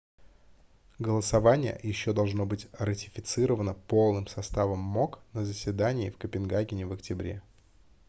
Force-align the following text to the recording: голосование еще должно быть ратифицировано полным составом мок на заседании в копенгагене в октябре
голосование 0.97 1.79
еще 1.83 2.11
должно 2.11 2.47
быть 2.47 2.67
ратифицировано 2.73 3.75
полным 3.75 4.25
составом 4.25 4.79
мок 4.79 5.19
на 5.33 5.45
заседании 5.45 6.09
в 6.09 6.17
копенгагене 6.17 6.87
в 6.87 6.93
октябре 6.93 7.43